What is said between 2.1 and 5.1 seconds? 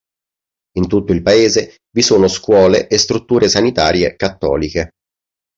scuole e strutture sanitarie cattoliche.